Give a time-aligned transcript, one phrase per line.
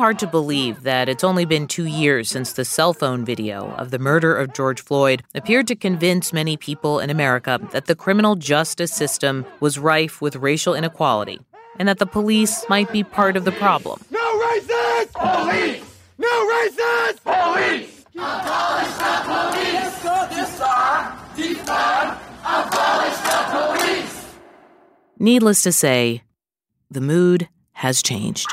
[0.00, 3.90] hard to believe that it's only been two years since the cell phone video of
[3.90, 8.34] the murder of George Floyd appeared to convince many people in America that the criminal
[8.34, 11.38] justice system was rife with racial inequality
[11.78, 14.00] and that the police might be part of the problem.
[14.10, 15.12] No racist!
[15.12, 15.84] Police!
[16.16, 17.20] No racist!
[17.22, 18.06] Police!
[18.16, 20.00] Abolish the police!
[21.36, 22.18] Defund!
[22.42, 24.34] Abolish the police!
[25.18, 26.22] Needless to say,
[26.90, 28.46] the mood has changed.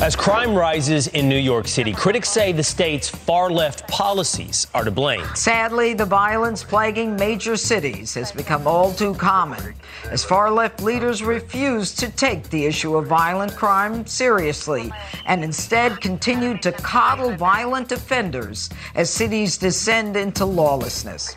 [0.00, 4.84] As crime rises in New York City, critics say the state's far left policies are
[4.84, 5.24] to blame.
[5.34, 9.74] Sadly, the violence plaguing major cities has become all too common
[10.10, 14.92] as far left leaders refuse to take the issue of violent crime seriously
[15.26, 21.36] and instead continue to coddle violent offenders as cities descend into lawlessness.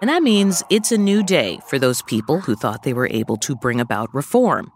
[0.00, 3.36] And that means it's a new day for those people who thought they were able
[3.38, 4.70] to bring about reform.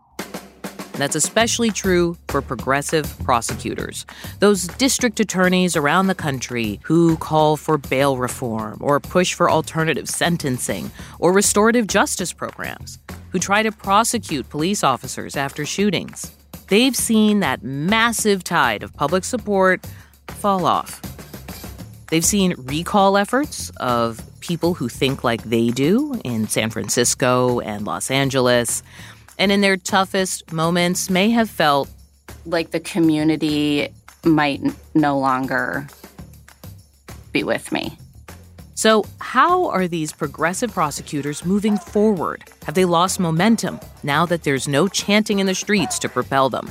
[1.03, 4.07] That's especially true for progressive prosecutors,
[4.39, 10.09] those district attorneys around the country who call for bail reform or push for alternative
[10.09, 13.01] sentencing or restorative justice programs,
[13.33, 16.31] who try to prosecute police officers after shootings.
[16.69, 19.85] They've seen that massive tide of public support
[20.29, 21.03] fall off.
[22.11, 27.87] They've seen recall efforts of people who think like they do in San Francisco and
[27.87, 28.85] Los Angeles
[29.39, 31.89] and in their toughest moments may have felt
[32.47, 33.89] like the community
[34.25, 34.61] might
[34.95, 35.87] no longer
[37.33, 37.97] be with me.
[38.75, 42.45] So, how are these progressive prosecutors moving forward?
[42.65, 46.71] Have they lost momentum now that there's no chanting in the streets to propel them?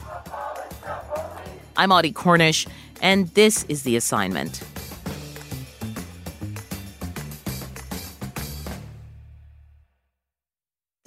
[1.77, 2.67] I'm Audie Cornish,
[3.01, 4.61] and this is The Assignment.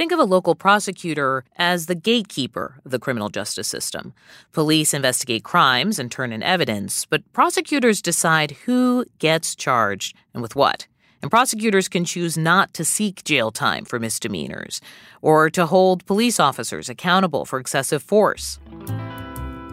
[0.05, 4.13] Think of a local prosecutor as the gatekeeper of the criminal justice system.
[4.53, 10.55] Police investigate crimes and turn in evidence, but prosecutors decide who gets charged and with
[10.55, 10.87] what.
[11.23, 14.83] And prosecutors can choose not to seek jail time for misdemeanors
[15.23, 18.59] or to hold police officers accountable for excessive force.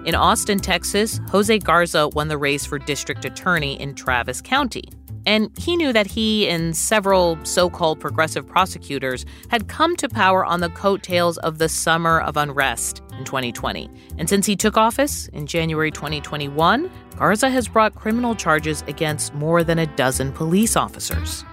[0.06, 4.86] In Austin, Texas, Jose Garza won the race for district attorney in Travis County.
[5.26, 10.44] And he knew that he and several so called progressive prosecutors had come to power
[10.44, 13.90] on the coattails of the summer of unrest in 2020.
[14.18, 19.64] And since he took office in January 2021, Garza has brought criminal charges against more
[19.64, 21.46] than a dozen police officers.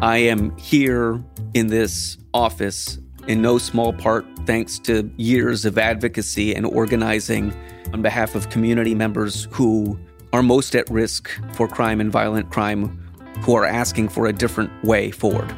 [0.00, 1.22] I am here
[1.54, 7.52] in this office in no small part thanks to years of advocacy and organizing
[7.92, 9.98] on behalf of community members who
[10.32, 12.98] are most at risk for crime and violent crime
[13.40, 15.54] who are asking for a different way forward.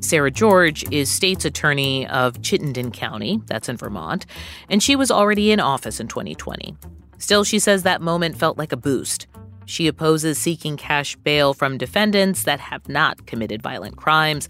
[0.00, 4.26] Sarah George is state's attorney of Chittenden County, that's in Vermont,
[4.68, 6.76] and she was already in office in 2020.
[7.16, 9.26] Still, she says that moment felt like a boost.
[9.72, 14.46] She opposes seeking cash bail from defendants that have not committed violent crimes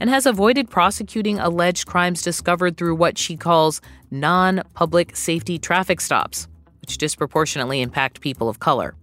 [0.00, 3.80] and has avoided prosecuting alleged crimes discovered through what she calls
[4.10, 6.48] non public safety traffic stops,
[6.80, 8.96] which disproportionately impact people of color.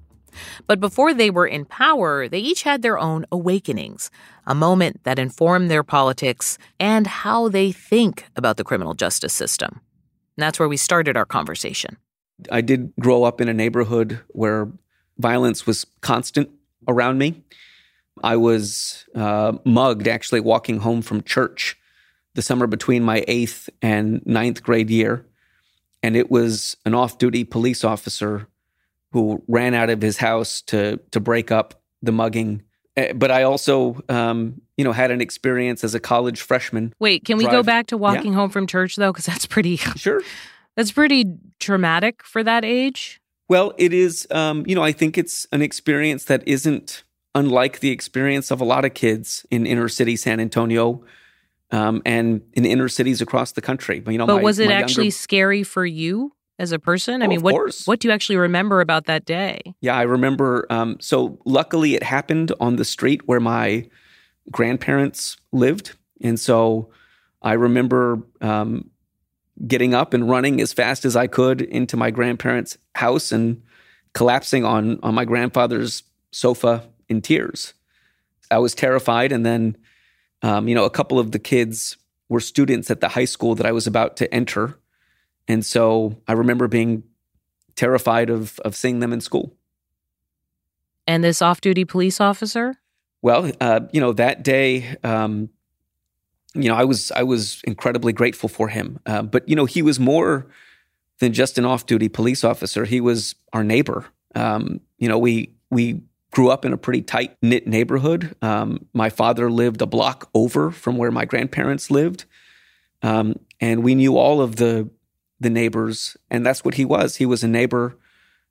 [0.68, 4.12] But before they were in power, they each had their own awakenings,
[4.46, 9.80] a moment that informed their politics and how they think about the criminal justice system.
[10.36, 11.96] And that's where we started our conversation.
[12.52, 14.68] I did grow up in a neighborhood where
[15.22, 16.50] violence was constant
[16.88, 17.44] around me.
[18.24, 21.78] I was uh, mugged actually walking home from church
[22.34, 25.26] the summer between my eighth and ninth grade year.
[26.04, 28.48] And it was an off duty police officer
[29.12, 32.64] who ran out of his house to, to break up the mugging.
[32.98, 36.94] Eh, but I also, um, you know, had an experience as a college freshman.
[37.00, 37.54] Wait, can we drive.
[37.54, 38.40] go back to walking yeah.
[38.40, 39.12] home from church though?
[39.12, 39.78] Because that's pretty.
[39.78, 40.22] Sure.
[40.78, 41.26] That's pretty
[41.60, 43.21] traumatic for that age.
[43.52, 44.26] Well, it is.
[44.32, 47.04] Um, you know, I think it's an experience that isn't
[47.36, 51.04] unlike the experience of a lot of kids in inner city San Antonio
[51.70, 54.00] um, and in inner cities across the country.
[54.00, 55.18] But, you know, but my, was it actually younger...
[55.18, 57.22] scary for you as a person?
[57.22, 57.86] I oh, mean, what course.
[57.86, 59.60] what do you actually remember about that day?
[59.82, 60.66] Yeah, I remember.
[60.70, 63.86] Um, so luckily, it happened on the street where my
[64.50, 66.90] grandparents lived, and so
[67.42, 68.91] I remember um,
[69.68, 73.62] getting up and running as fast as I could into my grandparents' house and
[74.14, 77.74] collapsing on on my grandfather's sofa in tears.
[78.52, 79.32] I was terrified.
[79.32, 79.78] And then,
[80.42, 81.98] um, you know, a couple of the kids
[82.30, 84.78] were students at the high school that I was about to enter.
[85.48, 87.04] And so I remember being
[87.76, 89.56] terrified of, of seeing them in school.
[91.08, 92.78] And this off duty police officer?
[93.22, 95.50] Well, uh, you know, that day, um,
[96.54, 99.00] you know, I was I was incredibly grateful for him.
[99.06, 100.48] Uh, but you know, he was more
[101.20, 102.86] than just an off-duty police officer.
[102.86, 104.06] He was our neighbor.
[104.36, 106.02] Um, you know, we we
[106.32, 108.36] grew up in a pretty tight knit neighborhood.
[108.42, 112.26] Um, my father lived a block over from where my grandparents lived,
[113.02, 114.90] um, and we knew all of the
[115.40, 116.18] the neighbors.
[116.30, 117.16] And that's what he was.
[117.16, 117.98] He was a neighbor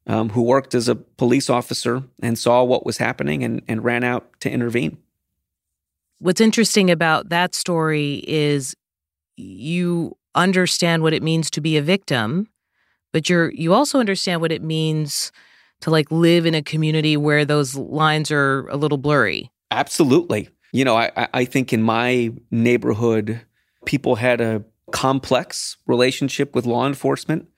[0.07, 4.03] um, who worked as a police officer and saw what was happening and, and ran
[4.03, 4.99] out to intervene.
[6.21, 8.77] What's interesting about that story is
[9.37, 12.49] you understand what it means to be a victim,
[13.11, 15.33] but you're you also understand what it means
[15.81, 19.51] to like live in a community where those lines are a little blurry.
[19.71, 20.51] Absolutely.
[20.73, 23.41] You know, I, I think in my neighborhood,
[23.87, 24.63] people had a
[24.93, 27.49] complex relationship with law enforcement.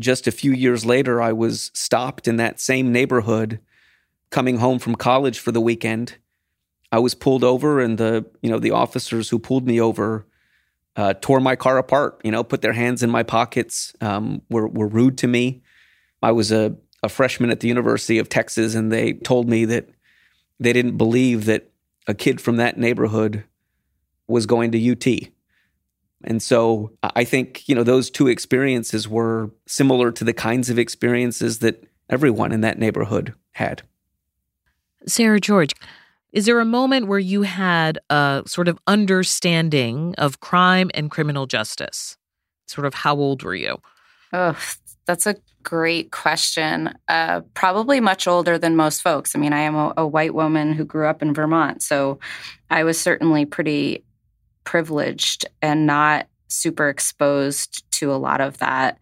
[0.00, 3.60] Just a few years later, I was stopped in that same neighborhood
[4.30, 6.16] coming home from college for the weekend.
[6.94, 10.28] I was pulled over, and the you know the officers who pulled me over
[10.94, 12.20] uh, tore my car apart.
[12.22, 15.64] You know, put their hands in my pockets, um, were were rude to me.
[16.22, 19.88] I was a, a freshman at the University of Texas, and they told me that
[20.60, 21.68] they didn't believe that
[22.06, 23.42] a kid from that neighborhood
[24.28, 25.30] was going to UT.
[26.22, 30.78] And so I think, you know, those two experiences were similar to the kinds of
[30.78, 33.82] experiences that everyone in that neighborhood had.
[35.06, 35.72] Sarah George,
[36.34, 41.46] is there a moment where you had a sort of understanding of crime and criminal
[41.46, 42.16] justice?
[42.66, 43.80] Sort of how old were you?
[44.32, 44.58] Oh,
[45.06, 46.92] that's a great question.
[47.06, 49.36] Uh, probably much older than most folks.
[49.36, 52.18] I mean, I am a, a white woman who grew up in Vermont, so
[52.68, 54.04] I was certainly pretty
[54.64, 58.98] privileged and not super exposed to a lot of that.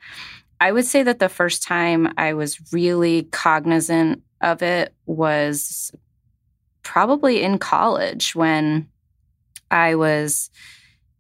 [0.60, 5.92] I would say that the first time I was really cognizant of it was
[6.82, 8.88] probably in college when
[9.70, 10.50] I was,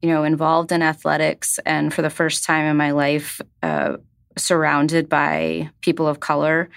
[0.00, 3.96] you know, involved in athletics and for the first time in my life, uh,
[4.36, 6.70] surrounded by people of color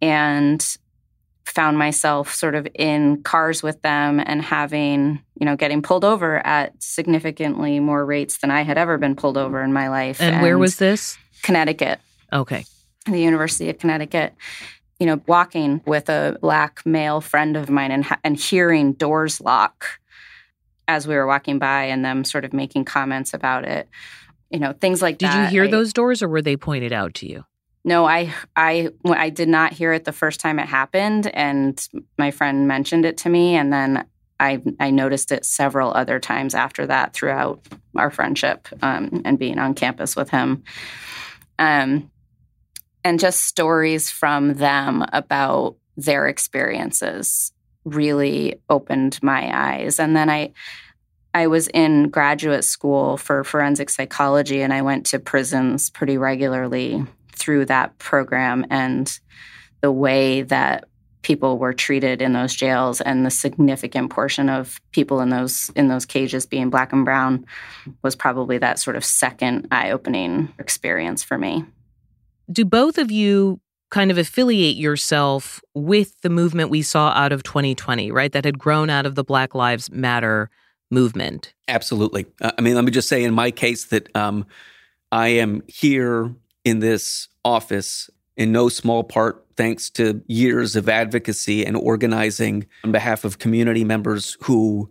[0.00, 0.76] and
[1.46, 6.46] found myself sort of in cars with them and having, you know, getting pulled over
[6.46, 10.20] at significantly more rates than I had ever been pulled over in my life.
[10.20, 11.16] And, and where was this?
[11.42, 12.00] Connecticut.
[12.32, 12.64] Okay.
[13.06, 14.34] The University of Connecticut.
[14.98, 19.86] You know, walking with a black male friend of mine and and hearing doors lock
[20.88, 23.88] as we were walking by and them sort of making comments about it.
[24.50, 25.36] You know, things like Did that.
[25.36, 27.44] Did you hear I, those doors or were they pointed out to you?
[27.84, 31.86] No, I I I did not hear it the first time it happened, and
[32.18, 34.06] my friend mentioned it to me, and then
[34.40, 37.66] I I noticed it several other times after that throughout
[37.96, 40.64] our friendship um, and being on campus with him,
[41.58, 42.10] um,
[43.08, 47.52] and just stories from them about their experiences
[47.84, 50.52] really opened my eyes, and then I.
[51.34, 57.04] I was in graduate school for forensic psychology and I went to prisons pretty regularly
[57.32, 59.20] through that program and
[59.82, 60.88] the way that
[61.20, 65.88] people were treated in those jails and the significant portion of people in those in
[65.88, 67.44] those cages being black and brown
[68.02, 71.64] was probably that sort of second eye-opening experience for me.
[72.50, 73.60] Do both of you
[73.90, 78.32] kind of affiliate yourself with the movement we saw out of 2020, right?
[78.32, 80.50] That had grown out of the Black Lives Matter
[80.90, 81.54] movement.
[81.68, 82.26] Absolutely.
[82.40, 84.46] Uh, I mean, let me just say in my case that um,
[85.12, 91.66] I am here in this office in no small part thanks to years of advocacy
[91.66, 94.90] and organizing on behalf of community members who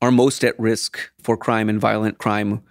[0.00, 2.62] are most at risk for crime and violent crime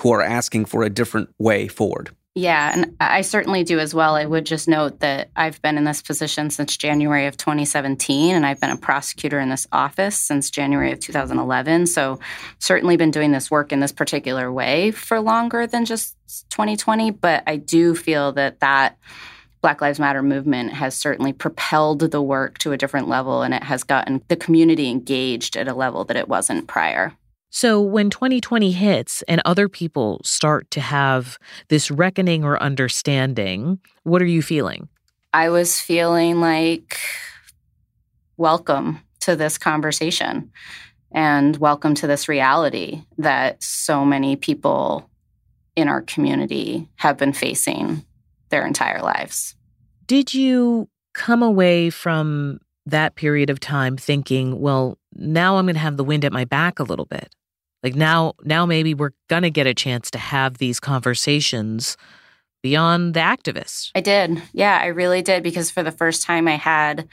[0.00, 2.10] who are asking for a different way forward.
[2.36, 4.14] Yeah, and I certainly do as well.
[4.14, 8.46] I would just note that I've been in this position since January of 2017, and
[8.46, 11.86] I've been a prosecutor in this office since January of 2011.
[11.86, 12.20] So,
[12.60, 16.16] certainly been doing this work in this particular way for longer than just
[16.50, 17.10] 2020.
[17.10, 18.96] But I do feel that that
[19.60, 23.64] Black Lives Matter movement has certainly propelled the work to a different level, and it
[23.64, 27.12] has gotten the community engaged at a level that it wasn't prior.
[27.52, 34.22] So, when 2020 hits and other people start to have this reckoning or understanding, what
[34.22, 34.88] are you feeling?
[35.34, 36.96] I was feeling like
[38.36, 40.52] welcome to this conversation
[41.10, 45.10] and welcome to this reality that so many people
[45.74, 48.04] in our community have been facing
[48.50, 49.56] their entire lives.
[50.06, 55.80] Did you come away from that period of time thinking, well, now I'm going to
[55.80, 57.34] have the wind at my back a little bit?
[57.82, 61.96] Like now, now maybe we're going to get a chance to have these conversations
[62.62, 63.90] beyond the activists.
[63.94, 64.42] I did.
[64.52, 67.08] Yeah, I really did because for the first time I had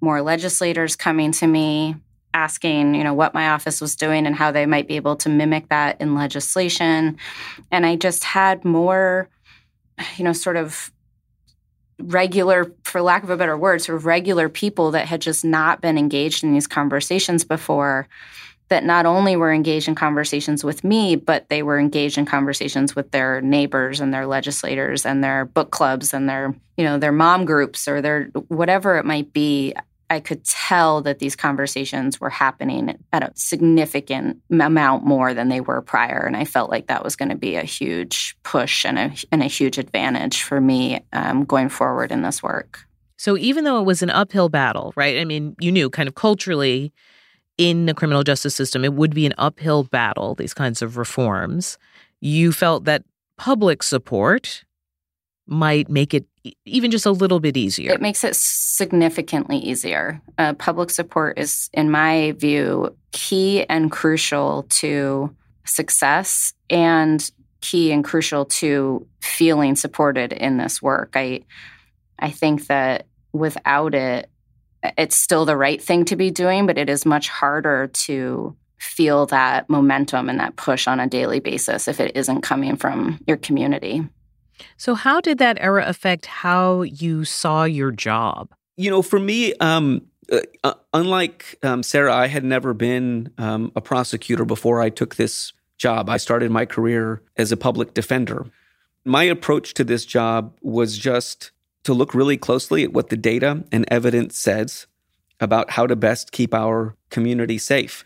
[0.00, 1.96] more legislators coming to me.
[2.34, 5.30] asking, you know, what my office was doing and how they might be able to
[5.30, 7.16] mimic that in legislation.
[7.70, 9.30] And I just had more,
[10.18, 10.92] you know, sort of
[11.98, 15.80] regular, for lack of a better word, sort of regular people that had just not
[15.80, 18.06] been engaged in these conversations before
[18.68, 22.96] that not only were engaged in conversations with me, but they were engaged in conversations
[22.96, 27.12] with their neighbors and their legislators and their book clubs and their, you know, their
[27.12, 29.74] mom groups or their whatever it might be.
[30.08, 35.60] I could tell that these conversations were happening at a significant amount more than they
[35.60, 36.24] were prior.
[36.24, 39.42] And I felt like that was going to be a huge push and a, and
[39.42, 42.86] a huge advantage for me um, going forward in this work.
[43.16, 45.18] So even though it was an uphill battle, right?
[45.18, 46.92] I mean, you knew kind of culturally
[47.58, 51.78] in the criminal justice system, it would be an uphill battle, these kinds of reforms.
[52.20, 53.04] You felt that
[53.36, 54.64] public support
[55.46, 56.26] might make it
[56.64, 57.92] even just a little bit easier.
[57.92, 60.20] It makes it significantly easier.
[60.38, 65.34] Uh, public support is, in my view, key and crucial to
[65.64, 71.12] success and key and crucial to feeling supported in this work.
[71.14, 71.42] I
[72.18, 74.30] I think that without it,
[74.96, 79.26] it's still the right thing to be doing, but it is much harder to feel
[79.26, 83.36] that momentum and that push on a daily basis if it isn't coming from your
[83.36, 84.06] community.
[84.76, 88.54] So, how did that era affect how you saw your job?
[88.76, 93.72] You know, for me, um, uh, uh unlike um, Sarah, I had never been um,
[93.76, 96.08] a prosecutor before I took this job.
[96.08, 98.46] I started my career as a public defender.
[99.04, 101.52] My approach to this job was just
[101.86, 104.86] to look really closely at what the data and evidence says
[105.38, 108.04] about how to best keep our community safe.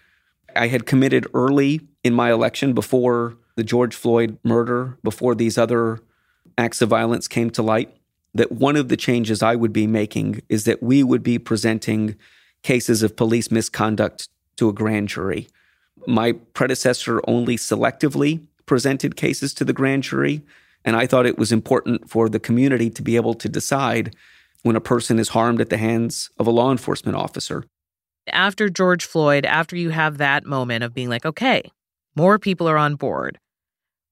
[0.54, 6.00] I had committed early in my election before the George Floyd murder, before these other
[6.58, 7.96] acts of violence came to light,
[8.34, 12.16] that one of the changes I would be making is that we would be presenting
[12.62, 15.48] cases of police misconduct to a grand jury.
[16.06, 20.42] My predecessor only selectively presented cases to the grand jury.
[20.84, 24.14] And I thought it was important for the community to be able to decide
[24.62, 27.64] when a person is harmed at the hands of a law enforcement officer.
[28.28, 31.62] After George Floyd, after you have that moment of being like, okay,
[32.16, 33.38] more people are on board,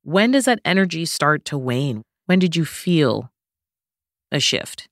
[0.03, 2.03] when does that energy start to wane?
[2.27, 3.31] When did you feel
[4.33, 4.89] a shift?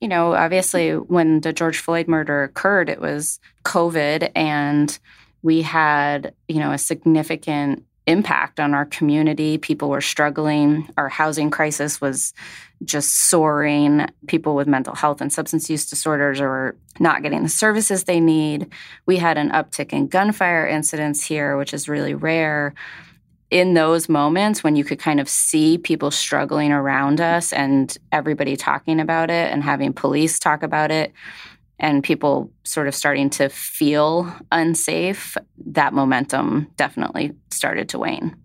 [0.00, 4.96] You know, obviously, when the George Floyd murder occurred, it was COVID, and
[5.42, 9.58] we had, you know, a significant impact on our community.
[9.58, 10.88] People were struggling.
[10.96, 12.32] Our housing crisis was
[12.84, 14.06] just soaring.
[14.26, 18.72] People with mental health and substance use disorders were not getting the services they need.
[19.06, 22.74] We had an uptick in gunfire incidents here, which is really rare.
[23.50, 28.56] In those moments when you could kind of see people struggling around us and everybody
[28.56, 31.12] talking about it and having police talk about it,
[31.78, 38.36] and people sort of starting to feel unsafe, that momentum definitely started to wane.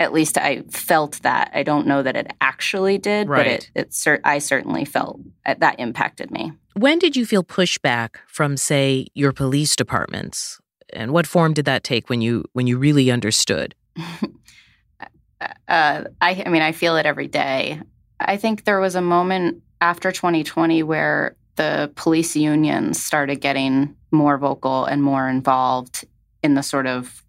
[0.00, 1.50] At least I felt that.
[1.54, 3.38] I don't know that it actually did, right.
[3.38, 6.52] but it, it cert- I certainly felt that impacted me.
[6.74, 10.60] When did you feel pushback from, say, your police departments?
[10.92, 13.74] And what form did that take when you when you really understood?
[13.98, 17.80] uh, I, I mean, I feel it every day.
[18.20, 24.38] I think there was a moment after 2020 where the police unions started getting more
[24.38, 26.04] vocal and more involved
[26.42, 27.22] in the sort of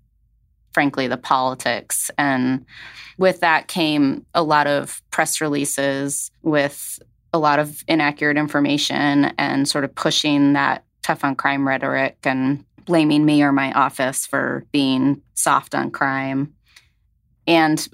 [0.73, 2.11] frankly the politics.
[2.17, 2.65] And
[3.17, 6.99] with that came a lot of press releases with
[7.33, 12.63] a lot of inaccurate information and sort of pushing that tough on crime rhetoric and
[12.85, 16.53] blaming me or my office for being soft on crime.
[17.47, 17.87] And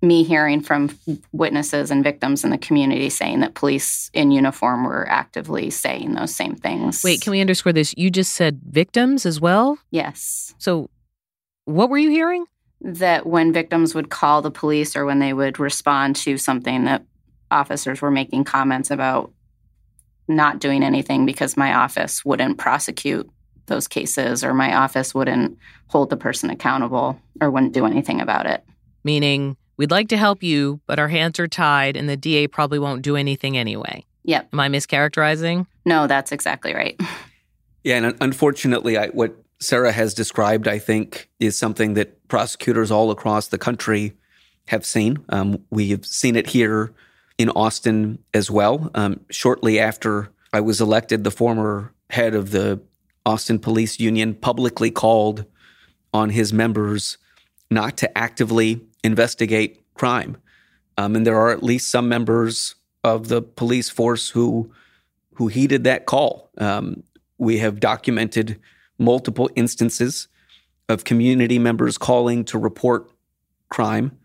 [0.00, 0.96] me hearing from
[1.32, 6.34] witnesses and victims in the community saying that police in uniform were actively saying those
[6.34, 7.02] same things.
[7.02, 7.94] Wait, can we underscore this?
[7.96, 9.78] You just said victims as well?
[9.90, 10.54] Yes.
[10.58, 10.88] So,
[11.64, 12.46] what were you hearing?
[12.80, 17.04] That when victims would call the police or when they would respond to something, that
[17.50, 19.32] officers were making comments about
[20.28, 23.28] not doing anything because my office wouldn't prosecute
[23.66, 28.46] those cases or my office wouldn't hold the person accountable or wouldn't do anything about
[28.46, 28.64] it.
[29.04, 32.78] Meaning, We'd like to help you, but our hands are tied and the DA probably
[32.78, 34.04] won't do anything anyway.
[34.24, 34.48] Yep.
[34.52, 35.66] Am I mischaracterizing?
[35.86, 37.00] No, that's exactly right.
[37.84, 43.10] Yeah, and unfortunately, I, what Sarah has described, I think, is something that prosecutors all
[43.10, 44.14] across the country
[44.66, 45.24] have seen.
[45.30, 46.92] Um, we've seen it here
[47.38, 48.90] in Austin as well.
[48.94, 52.80] Um, shortly after I was elected, the former head of the
[53.24, 55.44] Austin Police Union publicly called
[56.12, 57.16] on his members
[57.70, 60.36] not to actively investigate crime.
[60.98, 64.70] Um, and there are at least some members of the police force who
[65.34, 66.50] who heeded that call.
[66.58, 67.04] Um,
[67.38, 68.60] we have documented
[68.98, 70.28] multiple instances
[70.88, 73.08] of community members calling to report
[73.68, 74.18] crime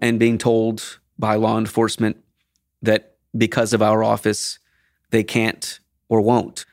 [0.00, 2.16] and being told by law enforcement
[2.80, 4.58] that because of our office,
[5.10, 6.64] they can't or won't.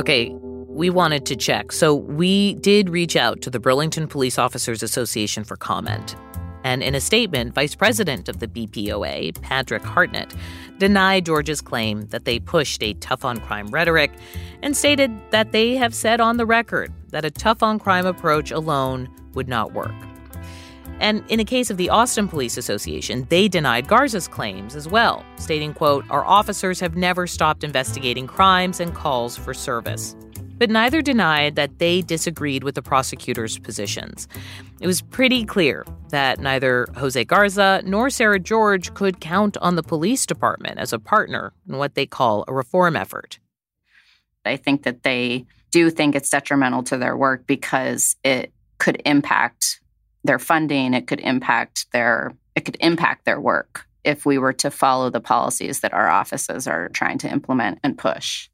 [0.00, 0.34] Okay,
[0.72, 1.70] we wanted to check.
[1.70, 6.16] So we did reach out to the Burlington Police Officers Association for comment.
[6.64, 10.32] And in a statement, Vice President of the BPOA, Patrick Hartnett,
[10.78, 14.12] denied George's claim that they pushed a tough on crime rhetoric
[14.62, 18.50] and stated that they have said on the record that a tough on crime approach
[18.50, 19.94] alone would not work.
[21.00, 25.24] And in a case of the Austin Police Association, they denied Garza's claims as well,
[25.36, 30.14] stating, quote, "Our officers have never stopped investigating crimes and calls for service."
[30.58, 34.28] But neither denied that they disagreed with the prosecutor's positions.
[34.80, 39.82] It was pretty clear that neither Jose Garza nor Sarah George could count on the
[39.82, 43.38] police department as a partner in what they call a reform effort.
[44.44, 49.80] I think that they do think it's detrimental to their work because it could impact
[50.24, 54.70] their funding, it could impact their it could impact their work if we were to
[54.70, 58.48] follow the policies that our offices are trying to implement and push.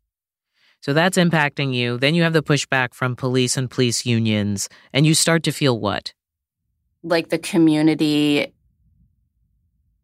[0.80, 1.99] So that's impacting you.
[1.99, 5.78] Then you have the pushback from police and police unions, and you start to feel
[5.78, 6.12] what?
[7.02, 8.52] Like the community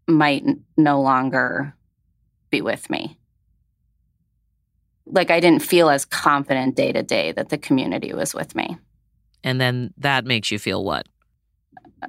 [0.07, 0.45] might
[0.77, 1.75] no longer
[2.51, 3.19] be with me.
[5.07, 8.79] Like I didn't feel as confident day to day that the community was with me.
[9.43, 11.07] And then that makes you feel what?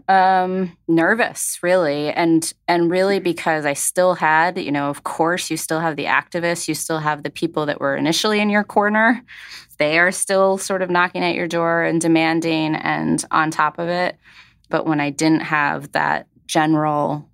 [0.08, 2.12] Um nervous really.
[2.12, 6.06] And and really because i still had you know of course you still have the
[6.06, 9.24] activists you still have the people that were initially in your corner.
[9.78, 13.88] They are still sort of knocking at your door and demanding and on top of
[13.88, 14.18] it.
[14.70, 17.30] But when i didn't have that general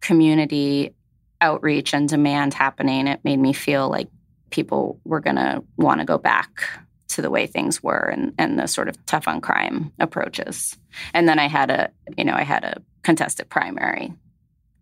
[0.00, 0.94] community
[1.40, 4.08] outreach and demand happening it made me feel like
[4.50, 6.81] people were going to want to go back
[7.12, 10.76] to the way things were and, and the sort of tough on crime approaches.
[11.14, 14.12] And then I had a, you know, I had a contested primary.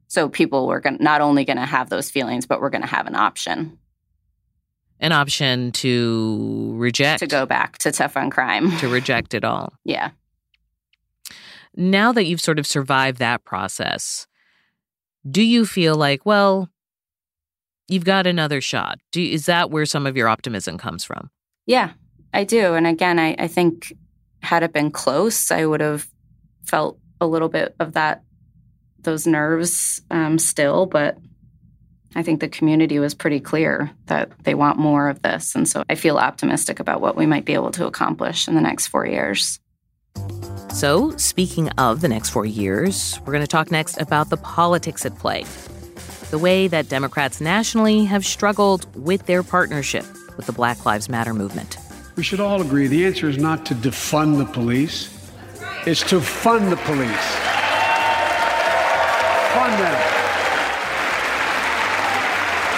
[0.09, 2.89] So people were going not only going to have those feelings, but we're going to
[2.89, 3.79] have an option.
[4.99, 7.21] An option to reject.
[7.21, 8.77] To go back to tough on crime.
[8.79, 9.73] To reject it all.
[9.85, 10.11] yeah.
[11.77, 14.27] Now that you've sort of survived that process,
[15.29, 16.69] do you feel like, well,
[17.89, 18.99] you've got another shot?
[19.13, 21.31] Do, is that where some of your optimism comes from?
[21.67, 21.93] Yeah,
[22.33, 22.75] I do.
[22.75, 23.93] And again, I, I think
[24.43, 26.09] had it been close, I would have
[26.65, 28.23] felt a little bit of that,
[29.01, 30.87] those nerves um, still.
[30.87, 31.19] But
[32.15, 35.55] I think the community was pretty clear that they want more of this.
[35.55, 38.61] And so I feel optimistic about what we might be able to accomplish in the
[38.61, 39.61] next four years.
[40.73, 45.05] So, speaking of the next four years, we're going to talk next about the politics
[45.05, 45.45] at play.
[46.31, 50.05] The way that Democrats nationally have struggled with their partnership
[50.37, 51.77] with the Black Lives Matter movement.
[52.21, 55.09] We should all agree the answer is not to defund the police,
[55.87, 57.27] it's to fund the police.
[59.55, 60.01] Fund them.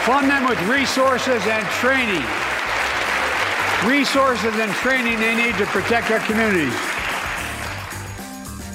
[0.05, 2.25] Fund them with resources and training.
[3.85, 6.79] Resources and training they need to protect our communities.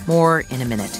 [0.05, 0.99] More in a minute.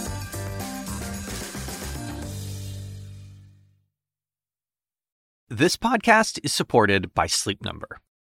[5.50, 8.00] This podcast is supported by Sleep Number.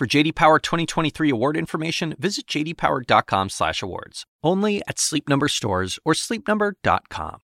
[0.00, 4.24] For JD Power 2023 award information, visit jdpower.com/awards.
[4.42, 7.40] Only at Sleep Number stores or sleepnumber.com.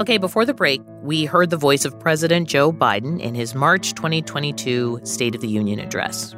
[0.00, 3.92] Okay, before the break, we heard the voice of President Joe Biden in his March
[3.94, 6.36] 2022 State of the Union address.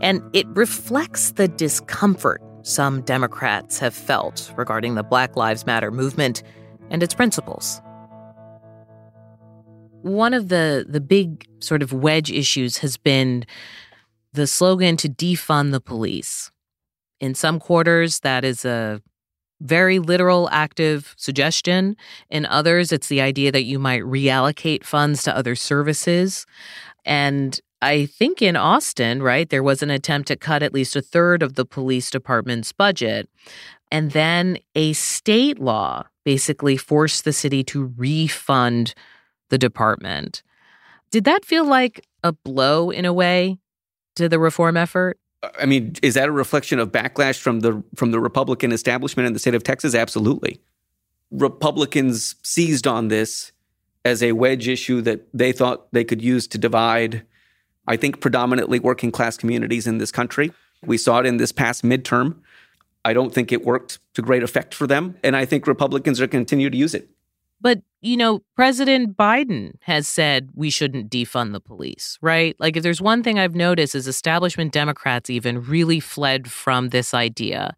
[0.00, 6.42] And it reflects the discomfort some Democrats have felt regarding the Black Lives Matter movement
[6.88, 7.82] and its principles
[10.06, 13.44] one of the the big sort of wedge issues has been
[14.32, 16.50] the slogan to defund the police.
[17.20, 19.00] In some quarters, that is a
[19.60, 21.96] very literal active suggestion.
[22.28, 26.46] In others, it's the idea that you might reallocate funds to other services.
[27.06, 31.02] And I think in Austin, right, there was an attempt to cut at least a
[31.02, 33.30] third of the police department's budget.
[33.90, 38.94] And then a state law basically forced the city to refund
[39.48, 40.42] the department.
[41.10, 43.58] Did that feel like a blow in a way
[44.16, 45.18] to the reform effort?
[45.58, 49.32] I mean, is that a reflection of backlash from the from the Republican establishment in
[49.32, 49.94] the state of Texas?
[49.94, 50.60] Absolutely.
[51.30, 53.52] Republicans seized on this
[54.04, 57.24] as a wedge issue that they thought they could use to divide
[57.88, 60.52] I think predominantly working class communities in this country.
[60.84, 62.38] We saw it in this past midterm.
[63.04, 66.26] I don't think it worked to great effect for them and I think Republicans are
[66.26, 67.10] continue to use it.
[67.60, 72.54] But, you know, President Biden has said we shouldn't defund the police, right?
[72.58, 77.14] Like, if there's one thing I've noticed is establishment Democrats even really fled from this
[77.14, 77.74] idea.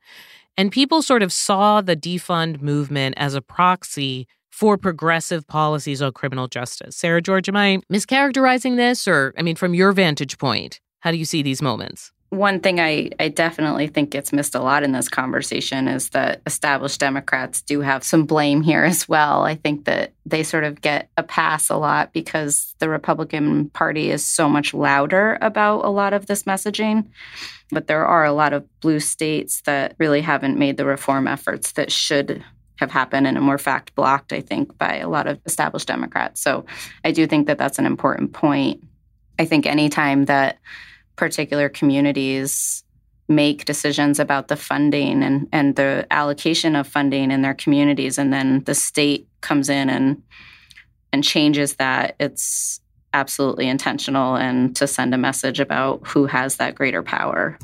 [0.56, 6.12] And people sort of saw the defund movement as a proxy for progressive policies on
[6.12, 6.96] criminal justice.
[6.96, 9.06] Sarah George, am I mischaracterizing this?
[9.06, 12.10] Or, I mean, from your vantage point, how do you see these moments?
[12.30, 16.42] One thing I, I definitely think gets missed a lot in this conversation is that
[16.44, 19.44] established Democrats do have some blame here as well.
[19.44, 24.10] I think that they sort of get a pass a lot because the Republican Party
[24.10, 27.06] is so much louder about a lot of this messaging.
[27.70, 31.72] But there are a lot of blue states that really haven't made the reform efforts
[31.72, 32.44] that should
[32.76, 36.40] have happened and are more fact blocked, I think, by a lot of established Democrats.
[36.40, 36.66] So
[37.04, 38.84] I do think that that's an important point.
[39.38, 40.58] I think anytime that
[41.18, 42.85] particular communities
[43.28, 48.33] make decisions about the funding and, and the allocation of funding in their communities and
[48.33, 50.22] then the state comes in and
[51.12, 52.81] and changes that it's
[53.14, 57.59] absolutely intentional and to send a message about who has that greater power.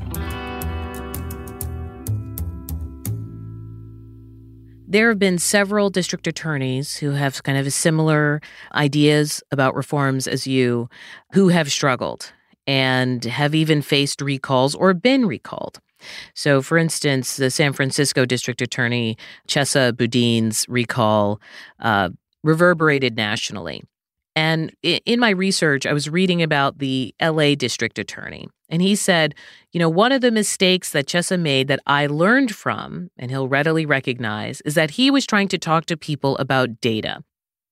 [4.88, 8.40] There have been several district attorneys who have kind of similar
[8.74, 10.88] ideas about reforms as you
[11.32, 12.32] who have struggled
[12.66, 15.80] and have even faced recalls or been recalled.
[16.34, 19.16] So, for instance, the San Francisco district attorney,
[19.48, 21.40] Chesa Boudin's recall
[21.80, 22.10] uh,
[22.42, 23.82] reverberated nationally.
[24.36, 28.48] And in my research, I was reading about the LA district attorney.
[28.68, 29.34] And he said,
[29.72, 33.46] you know, one of the mistakes that Chesa made that I learned from, and he'll
[33.46, 37.22] readily recognize, is that he was trying to talk to people about data.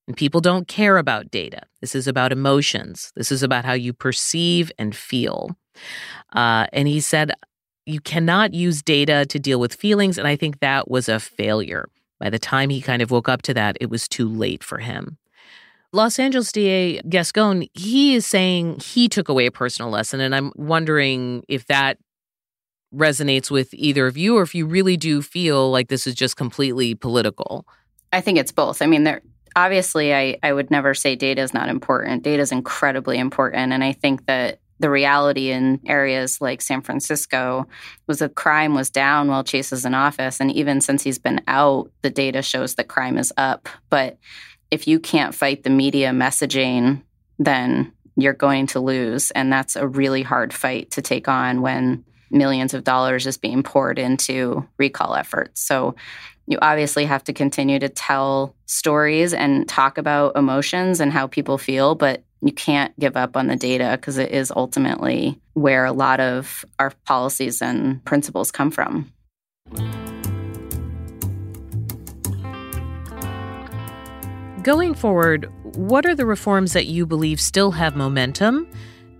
[0.08, 1.62] And people don't care about data.
[1.80, 3.12] This is about emotions.
[3.14, 5.56] This is about how you perceive and feel.
[6.32, 7.32] Uh, and he said,
[7.86, 10.18] you cannot use data to deal with feelings.
[10.18, 11.88] And I think that was a failure.
[12.18, 14.78] By the time he kind of woke up to that, it was too late for
[14.78, 15.18] him.
[15.92, 20.20] Los Angeles DA Gascon, he is saying he took away a personal lesson.
[20.20, 21.98] And I'm wondering if that
[22.94, 26.36] resonates with either of you or if you really do feel like this is just
[26.36, 27.66] completely political.
[28.12, 28.82] I think it's both.
[28.82, 29.22] I mean, there
[29.56, 32.22] obviously I, I would never say data is not important.
[32.22, 33.72] Data is incredibly important.
[33.72, 37.68] And I think that the reality in areas like San Francisco
[38.08, 40.40] was that crime was down while Chesa is in office.
[40.40, 43.68] And even since he's been out, the data shows that crime is up.
[43.90, 44.18] But
[44.70, 47.02] if you can't fight the media messaging,
[47.38, 49.30] then you're going to lose.
[49.30, 53.62] And that's a really hard fight to take on when millions of dollars is being
[53.62, 55.60] poured into recall efforts.
[55.60, 55.94] So
[56.46, 61.58] you obviously have to continue to tell stories and talk about emotions and how people
[61.58, 65.92] feel, but you can't give up on the data because it is ultimately where a
[65.92, 69.12] lot of our policies and principles come from.
[74.62, 78.68] Going forward, what are the reforms that you believe still have momentum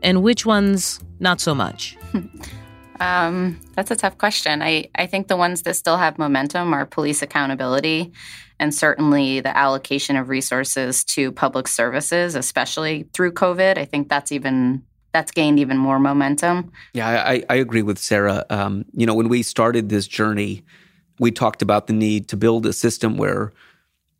[0.02, 1.96] and which ones not so much?
[3.02, 4.62] Um, that's a tough question.
[4.62, 8.12] I, I think the ones that still have momentum are police accountability
[8.60, 13.76] and certainly the allocation of resources to public services, especially through COVID.
[13.76, 16.70] I think that's even that's gained even more momentum.
[16.94, 18.46] Yeah, I, I agree with Sarah.
[18.48, 20.62] Um, you know, when we started this journey,
[21.18, 23.52] we talked about the need to build a system where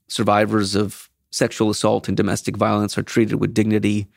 [0.08, 4.08] survivors of sexual assault and domestic violence are treated with dignity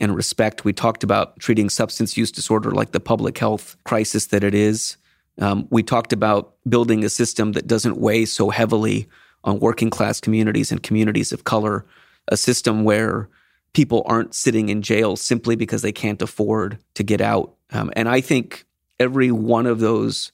[0.00, 0.64] and respect.
[0.64, 4.96] We talked about treating substance use disorder like the public health crisis that it is.
[5.38, 9.08] Um, we talked about building a system that doesn't weigh so heavily
[9.44, 11.84] on working class communities and communities of color,
[12.28, 13.28] a system where
[13.72, 17.54] people aren't sitting in jail simply because they can't afford to get out.
[17.70, 18.64] Um, and I think
[19.00, 20.32] every one of those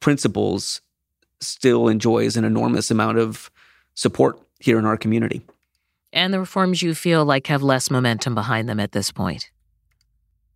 [0.00, 0.82] principles
[1.40, 3.50] still enjoys an enormous amount of
[3.94, 5.42] support here in our community
[6.14, 9.50] and the reforms you feel like have less momentum behind them at this point?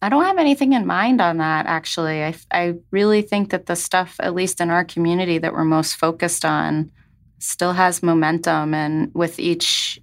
[0.01, 2.23] I don't have anything in mind on that, actually.
[2.23, 5.97] I, I really think that the stuff, at least in our community, that we're most
[5.97, 6.91] focused on
[7.41, 8.75] still has momentum.
[8.75, 10.01] And with each,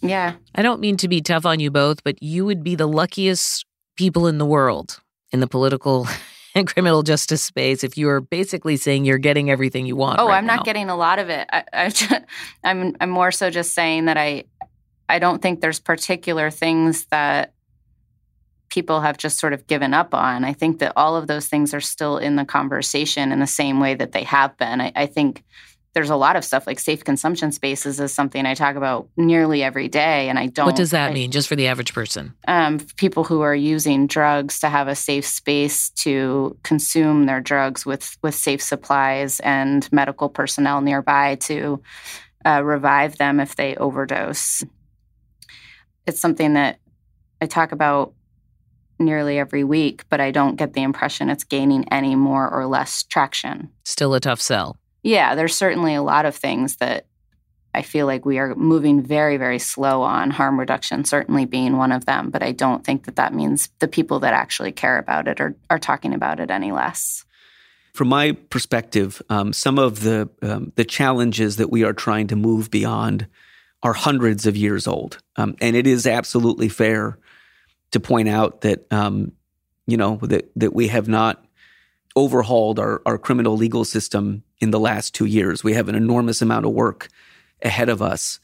[0.00, 0.34] yeah.
[0.54, 3.66] I don't mean to be tough on you both, but you would be the luckiest
[3.96, 6.08] people in the world in the political
[6.54, 10.20] and criminal justice space if you are basically saying you're getting everything you want.
[10.20, 10.56] Oh, right I'm now.
[10.56, 11.46] not getting a lot of it.
[11.52, 12.22] I, I,
[12.64, 14.44] I'm, I'm more so just saying that I,
[15.08, 17.54] I don't think there's particular things that
[18.68, 20.44] people have just sort of given up on.
[20.44, 23.80] I think that all of those things are still in the conversation in the same
[23.80, 24.80] way that they have been.
[24.80, 25.42] I, I think
[25.94, 29.62] there's a lot of stuff like safe consumption spaces is something I talk about nearly
[29.62, 30.66] every day, and I don't.
[30.66, 32.34] What does that I, mean, just for the average person?
[32.46, 37.86] Um, people who are using drugs to have a safe space to consume their drugs
[37.86, 41.82] with with safe supplies and medical personnel nearby to
[42.44, 44.62] uh, revive them if they overdose.
[46.08, 46.80] It's something that
[47.42, 48.14] I talk about
[48.98, 53.02] nearly every week, but I don't get the impression it's gaining any more or less
[53.02, 53.70] traction.
[53.84, 54.78] Still a tough sell.
[55.02, 57.06] Yeah, there's certainly a lot of things that
[57.74, 61.92] I feel like we are moving very, very slow on, harm reduction certainly being one
[61.92, 62.30] of them.
[62.30, 65.54] But I don't think that that means the people that actually care about it are,
[65.68, 67.24] are talking about it any less.
[67.92, 72.36] From my perspective, um, some of the um, the challenges that we are trying to
[72.36, 73.26] move beyond
[73.82, 77.18] are hundreds of years old, um, and it is absolutely fair
[77.92, 79.32] to point out that um,
[79.86, 81.44] you know that that we have not
[82.16, 85.62] overhauled our, our criminal legal system in the last two years.
[85.62, 87.08] We have an enormous amount of work
[87.62, 88.40] ahead of us,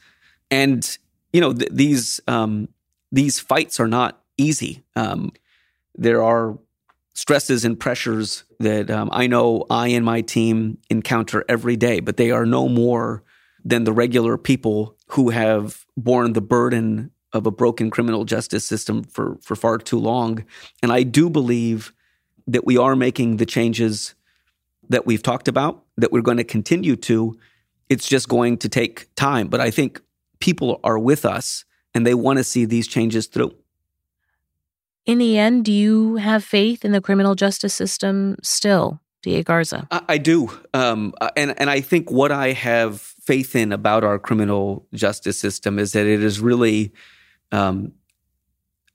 [0.49, 0.97] and
[1.33, 2.69] you know th- these um,
[3.11, 4.83] these fights are not easy.
[4.95, 5.31] Um,
[5.95, 6.57] there are
[7.13, 12.17] stresses and pressures that um, I know I and my team encounter every day, but
[12.17, 13.23] they are no more
[13.65, 19.03] than the regular people who have borne the burden of a broken criminal justice system
[19.03, 20.45] for for far too long.
[20.81, 21.91] And I do believe
[22.47, 24.13] that we are making the changes
[24.87, 27.37] that we've talked about, that we're going to continue to.
[27.89, 30.01] It's just going to take time, but I think
[30.39, 33.55] people are with us and they want to see these changes through.
[35.05, 39.43] In the end, do you have faith in the criminal justice system still, D.A.
[39.43, 39.87] Garza?
[39.89, 40.51] I, I do.
[40.75, 45.79] Um, and, and I think what I have faith in about our criminal justice system
[45.79, 46.93] is that it is really
[47.51, 47.91] um,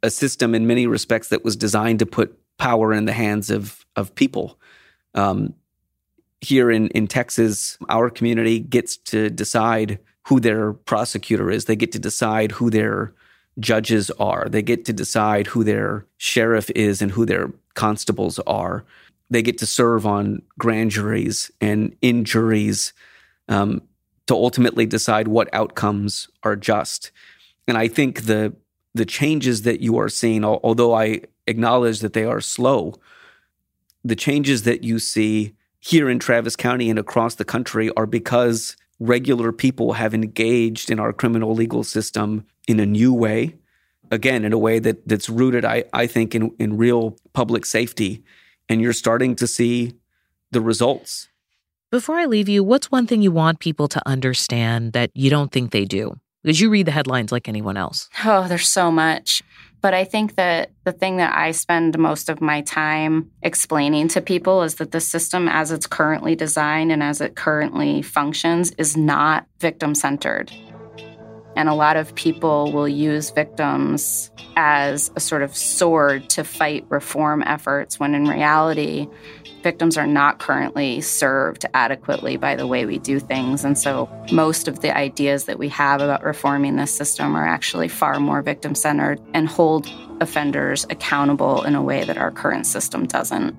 [0.05, 3.85] a system in many respects that was designed to put power in the hands of,
[3.97, 4.57] of people.
[5.17, 5.55] Um,
[6.41, 11.65] here in, in Texas, our community gets to decide who their prosecutor is.
[11.65, 13.13] They get to decide who their
[13.59, 14.49] judges are.
[14.49, 18.85] They get to decide who their sheriff is and who their constables are.
[19.31, 22.93] They get to serve on grand juries and in juries
[23.49, 23.83] um,
[24.27, 27.11] to ultimately decide what outcomes are just.
[27.67, 28.55] And I think the
[28.93, 32.95] the changes that you are seeing, although I acknowledge that they are slow,
[34.05, 38.77] the changes that you see here in Travis County and across the country are because
[38.99, 43.57] regular people have engaged in our criminal legal system in a new way.
[44.11, 48.25] Again, in a way that that's rooted, I, I think, in, in real public safety.
[48.71, 49.95] And you're starting to see
[50.53, 51.29] the results.
[51.91, 55.51] Before I leave you, what's one thing you want people to understand that you don't
[55.51, 56.15] think they do?
[56.45, 58.09] Because you read the headlines like anyone else.
[58.25, 59.43] Oh, there's so much.
[59.81, 64.21] But I think that the thing that I spend most of my time explaining to
[64.21, 68.97] people is that the system, as it's currently designed and as it currently functions, is
[68.97, 70.53] not victim centered.
[71.57, 76.87] And a lot of people will use victims as a sort of sword to fight
[76.89, 79.09] reform efforts, when in reality,
[79.63, 83.65] victims are not currently served adequately by the way we do things.
[83.65, 87.89] And so most of the ideas that we have about reforming this system are actually
[87.89, 93.07] far more victim centered and hold offenders accountable in a way that our current system
[93.07, 93.57] doesn't.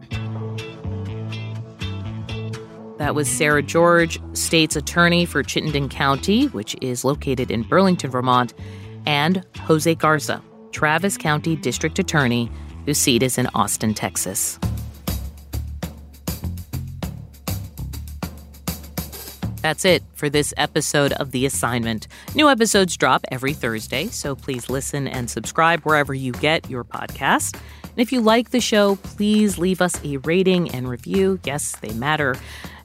[3.02, 8.54] That was Sarah George, state's attorney for Chittenden County, which is located in Burlington, Vermont,
[9.08, 10.40] and Jose Garza,
[10.72, 12.52] Travis County District Attorney,
[12.86, 14.60] whose seat is in Austin, Texas.
[19.64, 22.08] That's it for this episode of The Assignment.
[22.36, 27.60] New episodes drop every Thursday, so please listen and subscribe wherever you get your podcast.
[27.82, 31.40] And if you like the show, please leave us a rating and review.
[31.44, 32.36] Yes, they matter.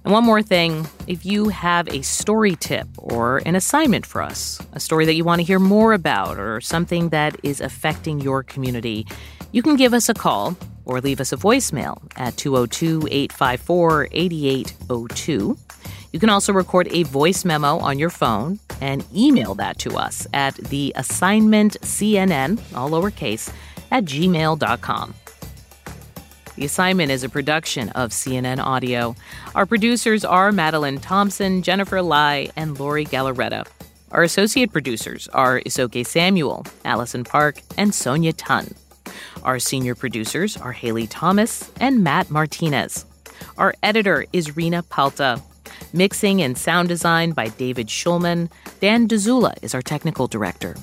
[0.07, 4.63] And one more thing if you have a story tip or an assignment for us,
[4.73, 8.45] a story that you want to hear more about, or something that is affecting your
[8.45, 9.05] community,
[9.51, 15.59] you can give us a call or leave us a voicemail at 202 854 8802.
[16.13, 20.25] You can also record a voice memo on your phone and email that to us
[20.33, 23.53] at the assignment CNN, all lowercase,
[23.91, 25.15] at gmail.com.
[26.57, 29.15] The assignment is a production of CNN Audio.
[29.55, 33.67] Our producers are Madeline Thompson, Jennifer Lai, and Lori Galarreta.
[34.11, 38.75] Our associate producers are Isoke Samuel, Allison Park, and Sonia Tun.
[39.43, 43.05] Our senior producers are Haley Thomas and Matt Martinez.
[43.59, 45.43] Our editor is Rina Palta.
[45.93, 48.51] Mixing and sound design by David Schulman.
[48.81, 50.75] Dan Dzula is our technical director.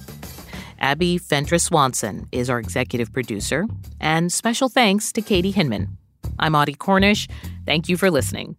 [0.84, 3.66] Abby Fentress Swanson is our executive producer.
[4.02, 5.88] And special thanks to Katie Hinman.
[6.40, 7.30] I'm Audie Cornish.
[7.66, 8.58] Thank you for listening.